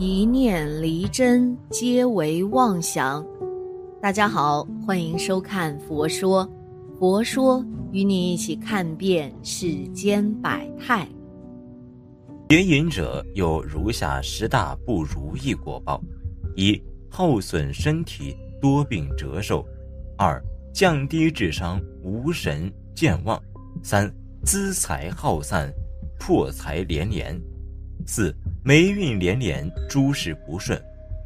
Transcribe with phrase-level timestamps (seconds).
[0.00, 3.26] 一念离真，皆为妄想。
[4.00, 6.46] 大家好，欢迎收看《佛说》，
[7.00, 11.08] 佛说与你一起看遍世间百态。
[12.48, 16.00] 邪淫者有如下十大不如意果报：
[16.54, 16.80] 一、
[17.10, 19.64] 耗损身体，多病折寿；
[20.16, 20.40] 二、
[20.72, 23.36] 降低智商，无神健忘；
[23.82, 24.08] 三、
[24.44, 25.68] 资财耗散，
[26.20, 27.34] 破财连连；
[28.06, 28.32] 四。
[28.68, 30.78] 霉运连连，诸事不顺；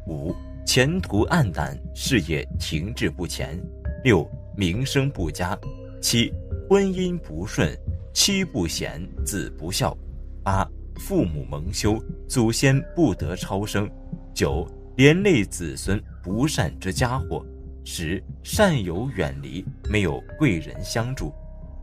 [0.07, 0.33] 五
[0.65, 3.59] 前途黯淡，事业停滞不前；
[4.01, 4.25] 六
[4.55, 5.53] 名声不佳；
[6.01, 6.31] 七
[6.69, 7.77] 婚姻不顺，
[8.13, 9.93] 妻不贤，子不孝；
[10.41, 13.89] 八父母蒙羞，祖先不得超生；
[14.33, 17.45] 九连累子孙不善之家伙；
[17.83, 21.29] 十善友远离，没有贵人相助。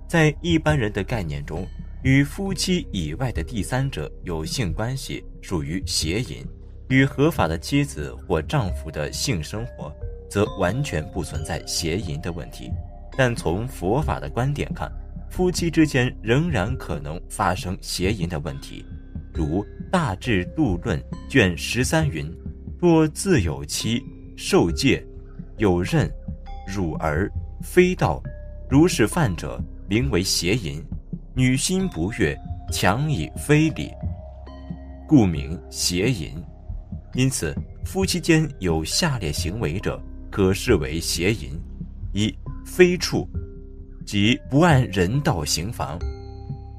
[0.08, 1.68] 在一般人的概念中。
[2.02, 6.42] 与夫妻以外的第三者有性关系属于邪淫，
[6.88, 9.92] 与合法的妻子或丈夫的性生活
[10.28, 12.70] 则完全不存在邪淫的问题。
[13.18, 14.90] 但从佛法的观点看，
[15.28, 18.82] 夫妻之间仍然可能发生邪淫的问题。
[19.34, 22.32] 如《大智度论》卷十三云
[22.80, 24.02] ：“若自有妻，
[24.36, 25.04] 受戒，
[25.58, 26.10] 有任，
[26.66, 27.30] 辱儿，
[27.62, 28.22] 非道，
[28.70, 30.82] 如是犯者，名为邪淫。”
[31.32, 32.36] 女心不悦，
[32.72, 33.92] 强以非礼，
[35.06, 36.32] 故名邪淫。
[37.14, 41.56] 因此，夫妻间有下列行为者，可视为邪淫：
[42.12, 43.28] 一、非处，
[44.04, 45.96] 即不按人道行房，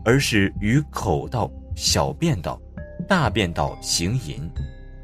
[0.04, 2.62] 而是于口道、小便道、
[3.08, 4.42] 大便道行淫；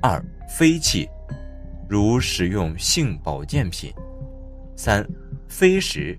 [0.02, 1.08] 二、非气，
[1.88, 3.92] 如使用性保健品；
[4.76, 5.08] 三、
[5.48, 6.18] 非时，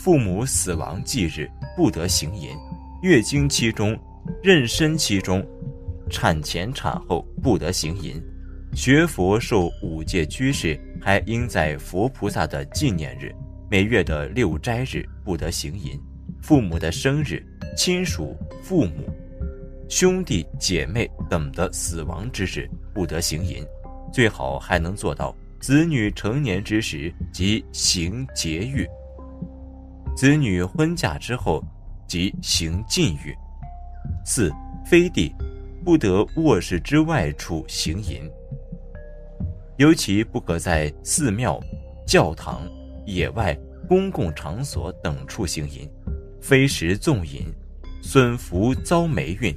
[0.00, 2.50] 父母死亡忌日不得行淫。
[3.02, 3.98] 月经期中、
[4.44, 5.44] 妊娠期中、
[6.08, 8.14] 产前产后不得行淫；
[8.72, 13.34] 学佛受五戒居士还应在佛菩萨的纪念日、
[13.68, 15.98] 每月的六斋日不得行淫；
[16.40, 17.44] 父母的生日、
[17.76, 19.04] 亲属、父母、
[19.88, 23.64] 兄弟姐妹等的死亡之日不得行淫；
[24.12, 28.86] 最好还能做到子女成年之时即行节欲；
[30.18, 31.62] 子女婚嫁之后。
[32.08, 33.36] 即行禁欲。
[34.24, 34.50] 四
[34.82, 35.30] 非地，
[35.84, 38.22] 不得卧室之外处行淫，
[39.76, 41.60] 尤其不可在寺庙、
[42.06, 42.66] 教堂、
[43.04, 43.54] 野外
[43.86, 45.86] 公共场所等处行淫。
[46.40, 47.44] 非时纵淫，
[48.00, 49.54] 损福遭霉运。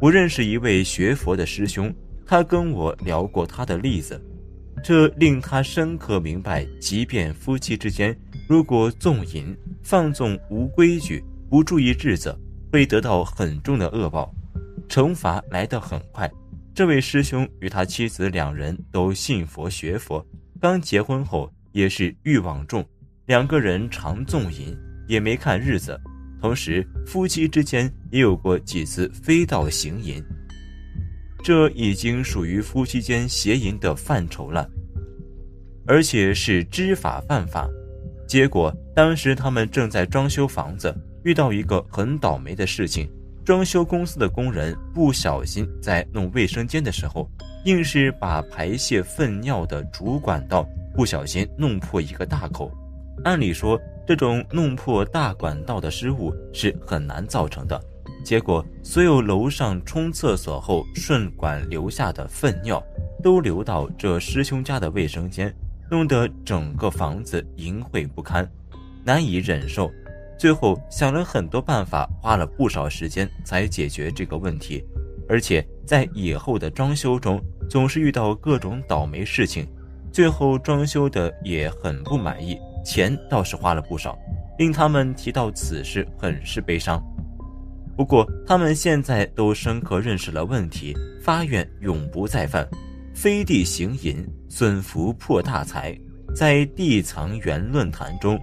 [0.00, 1.92] 我认识一位学佛的师兄，
[2.24, 4.22] 他跟我聊过他的例子，
[4.84, 8.16] 这令他深刻明白，即便夫妻之间
[8.50, 11.22] 如果纵淫、放纵无规矩。
[11.48, 12.36] 不注意日子，
[12.72, 14.34] 会得到很重的恶报，
[14.88, 16.28] 惩罚来得很快。
[16.74, 20.24] 这位师兄与他妻子两人都信佛学佛，
[20.60, 22.84] 刚结婚后也是欲望重，
[23.26, 25.96] 两个人常纵淫，也没看日子。
[26.40, 30.20] 同时，夫妻之间也有过几次非道行淫，
[31.44, 34.68] 这已经属于夫妻间邪淫的范畴了，
[35.86, 37.68] 而且是知法犯法。
[38.30, 40.94] 结果，当时他们正在装修房子。
[41.24, 43.10] 遇到一个很倒霉的事情，
[43.44, 47.28] 装修公司的工人不小心在弄卫生间的时候，
[47.64, 50.64] 硬是把排泄粪尿的主管道
[50.94, 52.70] 不小心弄破一个大口。
[53.24, 53.76] 按理说，
[54.06, 57.82] 这种弄破大管道的失误是很难造成的。
[58.24, 62.80] 结果，所有楼上冲厕所后顺管留下的粪尿，
[63.24, 65.52] 都流到这师兄家的卫生间，
[65.90, 68.48] 弄得整个房子淫秽不堪，
[69.04, 69.90] 难以忍受。
[70.38, 74.82] 最后想了很多办法，花了不少时间才解决这个问题，
[75.28, 79.66] 而且在以后的装修中总是遇到各种倒霉事情，
[80.12, 84.18] 最后装修的也很不满意，钱倒是花了不少，
[84.58, 87.02] 令他们提到此事很是悲伤。
[87.96, 92.66] 不过他们现在都深刻认识了问题，发愿永不再犯，
[93.20, 95.94] 飞地行淫损福破大财，
[96.34, 98.40] 在地藏缘论坛中。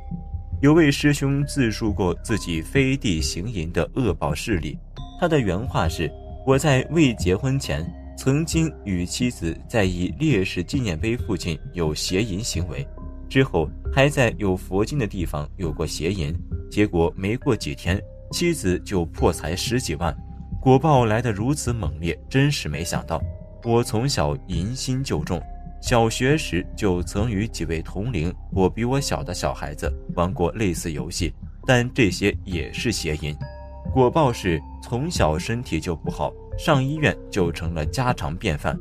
[0.61, 4.77] 有位师兄自述过自己飞地行淫的恶报事例，
[5.19, 6.07] 他的原话是
[6.45, 7.83] ：“我在未结婚前，
[8.15, 12.87] 曾经与妻子在一烈士纪念碑附近有邪淫行为，
[13.27, 16.39] 之后还在有佛经的地方有过邪淫，
[16.69, 17.99] 结果没过几天，
[18.31, 20.15] 妻子就破财十几万，
[20.61, 23.19] 果报来得如此猛烈，真是没想到。
[23.67, 25.41] 我从小淫心就重。”
[25.79, 31.31] 小学时就曾与几位同龄或比我小的小孩子玩过类似游戏，
[31.67, 33.35] 但这些也是邪淫，
[33.93, 38.75] 果报是从小身体就不好，上医院就成了家常便饭。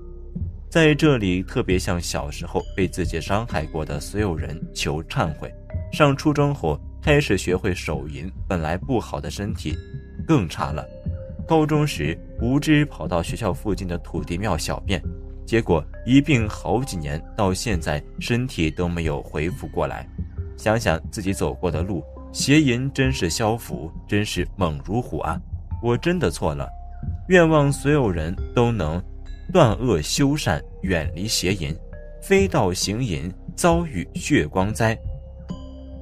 [0.71, 5.53] 在这里特别向小时候被自己伤害过的所有人求忏悔。
[5.93, 9.77] 上初中后开始学会手淫，本来不好的身体
[10.27, 10.83] 更差了。
[11.47, 15.01] 高中时无知跑到学校附近的土地庙小便，
[15.47, 20.07] 结果一病好几年，到现在身体都没有恢复过来。
[20.57, 22.03] 想想自己走过的路，
[22.33, 25.41] 邪淫真是消福，真是猛如虎啊！
[25.83, 26.69] 我真的错了，
[27.29, 29.03] 愿望所有人都能。
[29.53, 31.73] 断恶修善，远离邪淫，
[32.21, 34.99] 非道行淫，遭遇血光灾。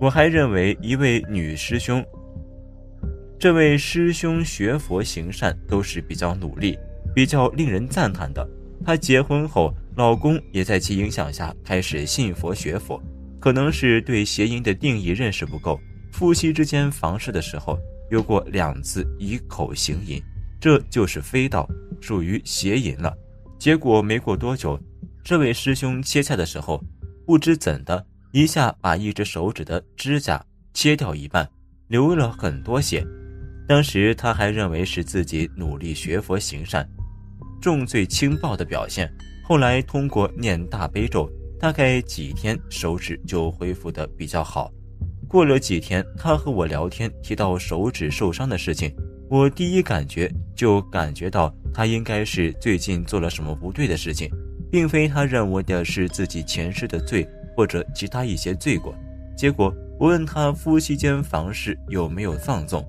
[0.01, 2.03] 我还认为一位女师兄，
[3.45, 6.79] 这位师兄学佛行善都是比较努力、
[7.15, 8.49] 比较令人赞叹的。
[8.83, 12.99] 她结婚后，老公也在其影响下开始信佛学佛，
[13.39, 15.79] 可能是对邪淫的定义认识不够，
[16.11, 17.79] 夫妻之间房事的时候
[18.11, 20.19] 有过两次以口行淫，
[20.59, 21.69] 这就是非道，
[22.01, 23.15] 属于邪淫了。
[23.59, 24.81] 结果没过多久，
[25.23, 26.83] 这位师兄切菜的时候，
[27.27, 30.43] 不知怎的，一下把一只手指的指甲
[30.73, 31.47] 切掉一半，
[31.89, 33.07] 流了很多血。
[33.67, 36.87] 当时他还认为是自己努力学佛行善，
[37.61, 39.11] 重罪轻报的表现。
[39.43, 44.71] 后来通过念大悲咒，大概几天手指就恢复的比较好。
[45.27, 48.95] 过了几天，他和我聊天，提到手指受伤的事情。
[49.31, 54.31] 我第一感觉就感觉到他应该是最近做了什么不对的事情，
[54.71, 57.27] 并非他认为的是自己前世的罪
[57.57, 58.95] 或者其他一些罪过。
[59.37, 62.87] 结果我问他夫妻间房事有没有放纵，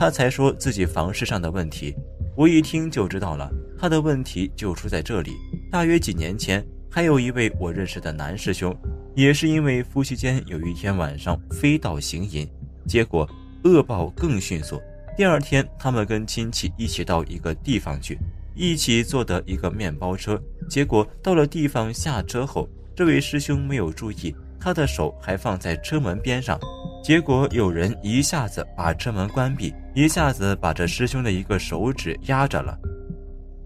[0.00, 1.94] 他才说自己房事上的问题。
[2.34, 5.32] 我一听就知道了，他的问题就出在这里。
[5.70, 8.74] 大约几年前，还有一位我认识的男师兄，
[9.14, 12.48] 也是因为夫妻间有一天晚上飞到行淫，
[12.86, 13.28] 结果
[13.64, 14.80] 恶报更迅速。
[15.18, 18.16] 第二天，他们跟亲戚一起到一个地方去，
[18.54, 20.40] 一起坐的一个面包车。
[20.66, 22.66] 结果到了地方下车后，
[22.96, 26.58] 这位师兄没有注意，他的手还放在车门边上。
[27.02, 32.78] 结果有人一下子把车门关闭，一下子把这师兄的一个手指压着了。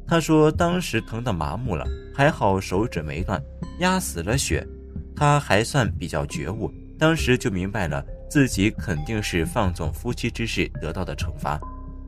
[0.06, 1.84] 他说当时疼得麻木了，
[2.14, 3.42] 还好手指没断，
[3.80, 4.66] 压死了血。
[5.16, 8.04] 他还算比较觉悟，当时就明白了。
[8.30, 11.60] 自己肯定是放纵夫妻之事得到的惩罚。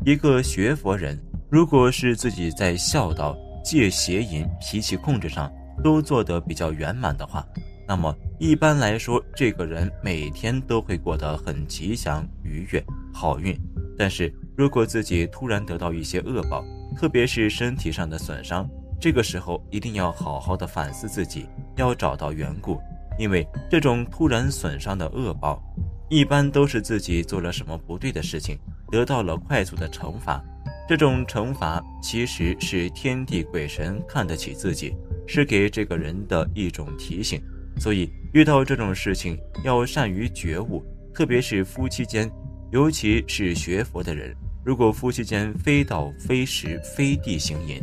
[0.05, 1.17] 一个学佛人，
[1.49, 5.53] 如果是自己在孝道、戒邪淫、脾气控制上
[5.85, 7.47] 都做得比较圆满的话，
[7.87, 13.59] 那么一般来说，这个人每天都会过得很吉祥、愉悦、好运。
[13.97, 16.63] 但是如果自己突然得到一些恶报，
[16.95, 18.69] 特别是身体上的损伤，
[19.01, 21.47] 这个时候一定要好好的反思自己，
[21.77, 22.79] 要找到缘故，
[23.19, 25.63] 因为这种突然损伤的恶报。
[26.11, 28.59] 一般都是自己做了什么不对的事情，
[28.93, 30.45] 得到了快速的惩罚。
[30.87, 34.95] 这种惩罚其实是天地鬼神看得起自己，
[35.27, 37.43] 是给这个人的一种提醒。
[37.79, 40.85] 所以遇到这种事情要善于觉悟，
[41.15, 42.31] 特别是夫妻间，
[42.73, 44.35] 尤其是学佛的人，
[44.65, 47.83] 如果夫妻间非道非时非地行淫，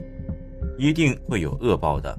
[0.78, 2.18] 一定会有恶报的。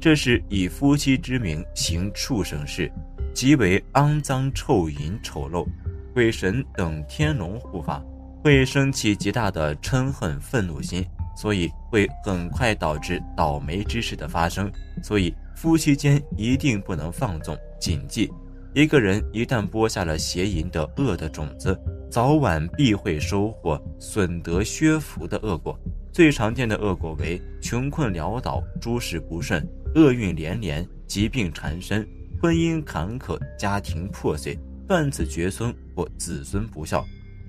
[0.00, 2.90] 这是以夫妻之名行畜生事。
[3.34, 5.64] 极为肮脏、臭淫、丑陋，
[6.12, 8.02] 鬼神等天龙护法
[8.42, 11.04] 会生起极大的嗔恨、愤怒心，
[11.36, 14.68] 所以会很快导致倒霉之事的发生。
[15.04, 18.30] 所以夫妻间一定不能放纵，谨记：
[18.74, 21.76] 一个人一旦播下了邪淫的恶的种子，
[22.08, 25.76] 早晚必会收获损德削福的恶果。
[26.12, 32.08] 最常见的恶果为穷困潦倒、诸事不顺、厄运连连、疾病缠身。
[32.40, 37.04] 婚姻坎坷，家庭破碎，断子绝孙或子孙不孝，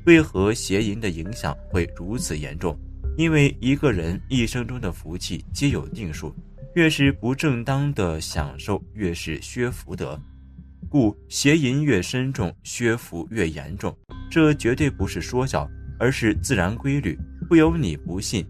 [0.08, 2.76] 为何邪淫的影响会如此严重？
[3.18, 6.34] 因为一个人一生中的福气皆有定数，
[6.76, 10.20] 越是不正当的享受，越是削福德，
[10.88, 13.96] 故邪淫越深重，削福越严重。
[14.30, 18.46] 这绝对不是说教，而是自然规律，不由你不信。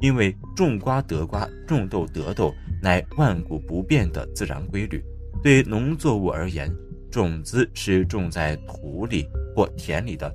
[0.00, 5.00] 因为种瓜得瓜，种豆得豆，乃万古不变的自然规律。
[5.42, 6.74] 对农作物而言，
[7.10, 10.28] 种子是种在土里或田里的；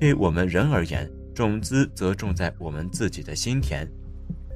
[0.00, 3.86] 对我们人而言，种子则种在我们自己的心田。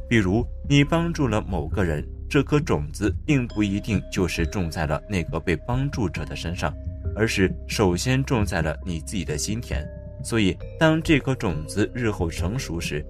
[0.08, 6.74] 比如，你帮助了某个人，这颗种子并不一定就是种在了那个被帮助者的身上，
[7.14, 9.86] 而是首先种在了你自己的心田。
[10.24, 13.04] 所以，当这颗种子日后成熟时，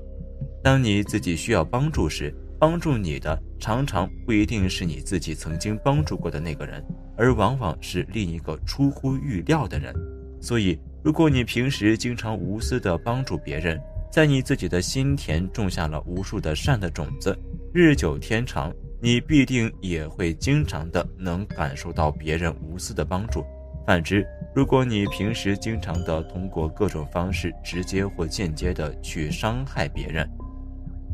[0.62, 6.84] 当你自己需要帮助时，帮助你的常常不一定是你自己曾经帮助过的那个人，
[7.16, 9.94] 而往往是另一个出乎预料的人。
[10.40, 17.38] 所以，如果你平时经常无私的帮助别人，在你自己的心田种下了无数的善的种子，
[17.72, 23.44] 日久天长，你必定也会经常的能感受到别人无私的帮助。
[23.86, 30.28] 反之，如果你平时经常的通过各种方式直接或间接的去伤害别人，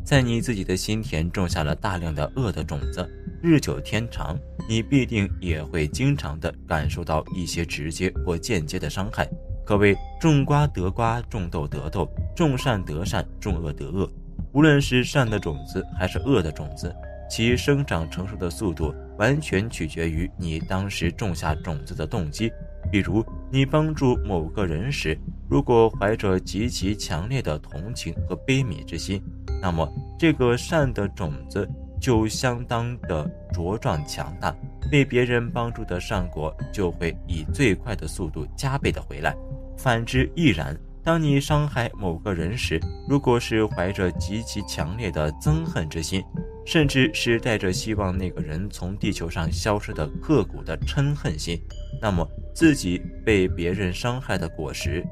[0.03, 3.07] 在你自己的心田种下了大量的恶的种子，
[3.41, 9.29] 日久天长，你必定也会经常的感受到一些直接或间接的伤害。
[9.65, 14.09] 可谓种瓜得瓜，种豆得豆，种善得善，种恶得恶。
[14.51, 16.95] 无论是善的种子还是恶的种子。
[17.27, 22.51] 其生长成熟的速度完全取决于你当时种下种子的动机。
[22.91, 25.17] 比如，你帮助某个人时，
[25.49, 29.19] 如果怀着极其强烈的同情和悲悯之心，
[29.59, 31.67] 那么这个善的种子
[31.99, 34.55] 就相当的茁壮强大，
[34.91, 39.35] 被别人帮助的善果就会以最快的速度加倍的回来。
[39.77, 40.77] 反之亦然。
[41.03, 46.23] 当你伤害某个人时，如果是怀着极其强烈的憎恨之心，
[46.65, 51.61] 甚至是带着希望那个人从地球上消失的刻骨的嗔恨心，
[52.01, 55.05] 那么自己被别人伤害的果实，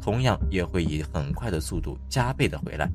[0.00, 2.90] 同样也会以很快的速度加倍的回来。